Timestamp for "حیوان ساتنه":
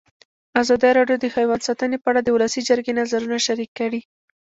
1.35-1.97